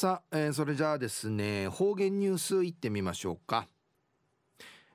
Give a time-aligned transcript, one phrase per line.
[0.00, 3.66] さあ、えー、それじゃあですね方言ニュースいってみましょうか、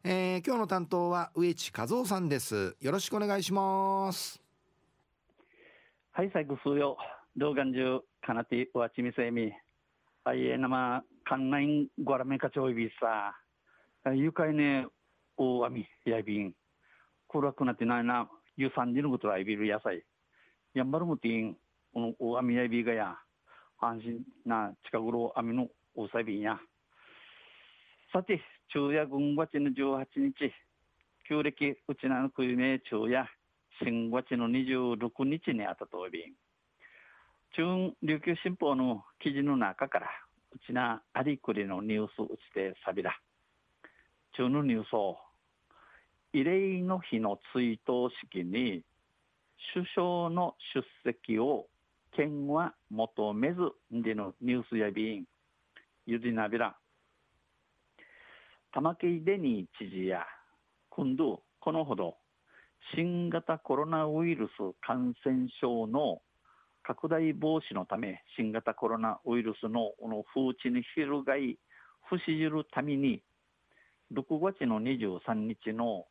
[0.03, 2.75] えー、今日の担当は植地和夫さんです。
[2.81, 4.41] よろしくお願いします。
[6.11, 6.97] はい最後数よ
[7.37, 9.51] 動画中かなてわちみせみ。
[10.23, 14.11] はいえなまかんないごらめかちょいびさ。
[14.11, 14.87] 愉快ね
[15.37, 16.51] 大網やびん。
[17.27, 18.27] 暗くなってないな
[18.57, 20.03] ゆさんじのことはいびる野菜。
[20.73, 21.53] やんばるむてん
[21.93, 23.15] この大網やびがや。
[23.85, 26.59] 安心な近頃網の大さびや。
[28.11, 30.51] さて、昼夜軍月の18日、
[31.27, 33.27] 旧暦うちなの国名昼夜、
[33.81, 36.33] 新月の26日にあたとび。
[37.55, 40.07] 中琉球新報の記事の中から、
[40.51, 43.17] うちなありくりのニュースうちてさびら。
[44.37, 45.17] 中のニュースを、
[46.33, 48.83] 慰霊の日の追悼式に、
[49.73, 51.67] 首相の出席を
[52.15, 53.57] 県は求めず
[53.91, 55.25] でのニュースやびん、
[56.05, 56.77] ゆりなびら。
[58.71, 60.25] 玉木デニー知事や、
[60.89, 62.15] 今度、このほど、
[62.95, 66.21] 新型コロナウイルス感染症の
[66.83, 71.57] 拡大防止のため、新型コロナウイルスのの風知に広がい、
[72.07, 73.21] 不死じるために、
[74.13, 76.05] 6月の23日の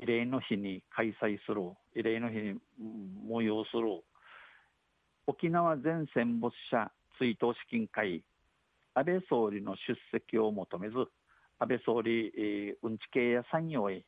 [0.00, 1.62] 慰霊の日に開催する、
[1.96, 2.54] 慰霊の日に
[3.28, 4.02] 催する
[5.26, 8.22] 沖縄全戦没者追悼資金会
[8.94, 10.94] 安倍総理の出席を求めず
[11.58, 14.04] 安倍総理、えー、うんち系や産業へ、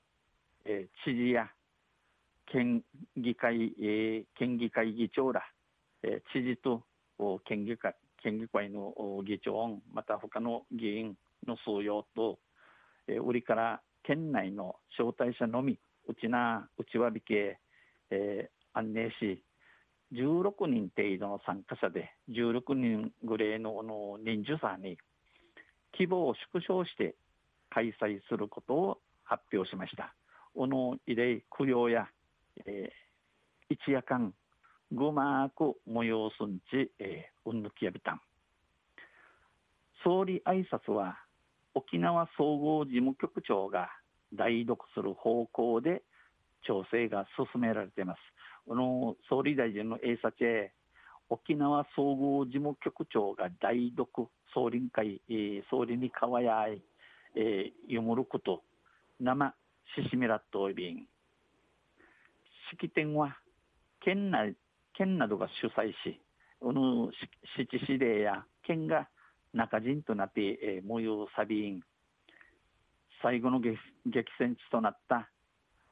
[0.64, 1.48] えー、知事や
[2.46, 2.82] 県
[3.16, 5.42] 議会、えー、県議会議長ら、
[6.02, 6.82] えー、知事と
[7.44, 8.94] 県議会県議会の
[9.26, 12.38] 議長また他の議員の数用と、
[13.08, 17.58] えー、売りから県内の招待者のみうちな内輪引け、
[18.10, 19.42] えー、安寧し
[20.12, 24.96] 16人程度の参加者で16人ぐらいのの人数差に
[25.92, 27.14] 規模を縮小して
[27.70, 30.14] 開催することを発表しました。
[30.54, 32.08] この慰霊供養や、
[32.66, 34.32] えー、一夜間
[34.90, 38.20] ぐまく催すんち、えー、うんぬきやびたん。
[40.02, 41.18] 総理挨拶は
[41.74, 43.90] 沖縄総合事務局長が
[44.32, 46.02] 代読する方向で
[46.62, 48.18] 調整が進められています。
[48.66, 50.72] この総理大臣の英察へ
[51.30, 56.82] 沖縄総合事務局長が代読総理会、えー、総理にかわやい、
[57.34, 58.62] えー、読むること
[59.20, 59.54] 生
[59.96, 61.06] ししみらっといびん
[62.72, 63.36] 式典は
[64.00, 64.54] 県内
[64.94, 66.20] 県などが主催し
[66.60, 67.10] この
[67.56, 69.08] 七指令や県が
[69.52, 71.80] 中陣となって、えー、模様サビン
[73.22, 73.76] 最後の激
[74.38, 75.28] 戦地となった、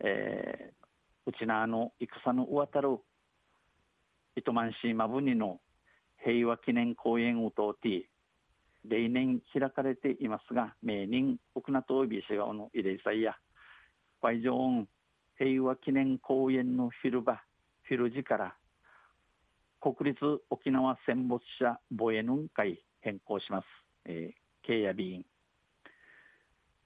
[0.01, 2.99] えー、うちなあの戦のうわたる
[4.37, 5.61] 糸満市マブニの
[6.23, 8.09] 平和記念公園を通って
[8.85, 13.37] 例年開かれていますが名人奥名東美市側の慰霊祭や
[14.21, 14.53] 会場
[15.39, 17.41] 平和記念公園の広場
[17.89, 18.55] 広時から
[19.81, 20.21] 国立
[20.51, 23.65] 沖縄戦没者防衛運会変更します、
[24.07, 25.25] えー、経や備員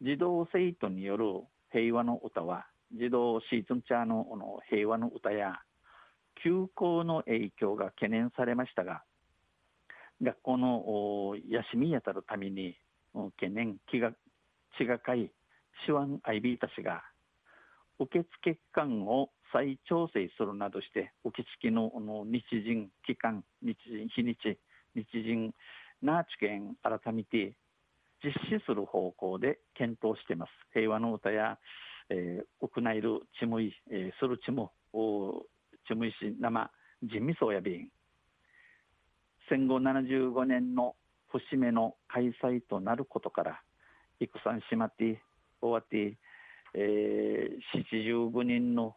[0.02, 1.24] 児童生徒による
[1.72, 5.54] 平和の歌は児童シーズンチャーのの平和の歌や
[6.42, 9.02] 休校の影響が懸念されましたが
[10.22, 12.76] 学校の休みやたるために
[13.36, 14.12] 懸念気が
[14.78, 15.30] 血がかい
[15.86, 17.02] 手腕アイビーたちが
[17.98, 24.58] 受付期間を再調整するなどして受付のの日陣期間日陣日にち
[24.94, 25.52] 日陣
[26.02, 27.54] な知見改めて
[28.22, 30.50] 実施する方向で検討しています。
[30.72, 31.58] 平和の歌や
[32.10, 34.68] えー、屋内るちむい、えー、するちむ、
[35.86, 36.70] ちむいし生、
[37.02, 37.88] 人味そうやびん。
[39.48, 40.96] 戦後75年の
[41.28, 43.60] 節目の開催となることから、
[44.18, 45.22] 戦しまって、
[45.60, 46.18] 終わって、
[46.74, 48.96] えー、75人の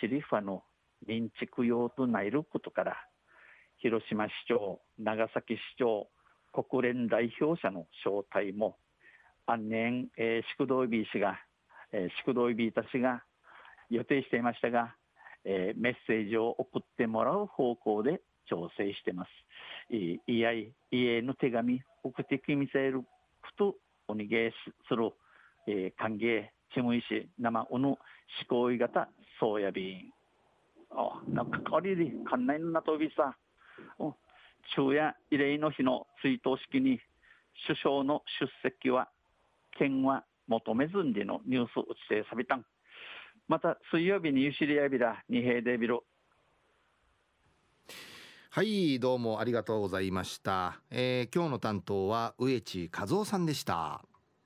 [0.00, 0.62] チリファの
[1.06, 2.96] 認知供養となることから、
[3.78, 6.08] 広島市長、長崎市長、
[6.52, 8.78] 国連代表者の招待も、
[9.46, 11.38] 安年、えー、宿道美氏が
[11.94, 13.22] えー、宿道ビーたちが
[13.88, 14.94] 予定していましたが、
[15.44, 19.30] えー、メッセージを送ってもらう方向で調整しています。
[19.90, 23.06] いいあい、家の手紙、送ってきみせるこ
[23.56, 23.76] と
[24.08, 24.52] おにげ
[24.88, 25.12] する、
[25.68, 27.98] えー、歓迎、ちむいし、生おぬ、思
[28.48, 29.08] 考い型、
[29.38, 30.12] そうやびん。
[30.90, 33.36] あ、なんかかわりで、かんないのなとびさ。
[33.98, 34.14] お
[34.74, 36.98] 昼夜慰霊の日の追悼式に
[37.66, 39.08] 首相の出席は
[39.78, 42.64] 県は求めずんでのニュース打ちてさびたん。
[43.48, 46.04] また水曜日にゆしりやびら二平でびろ。
[48.50, 54.04] はいどうもありがとうございました、えー、今日の担当は植地和夫さんでした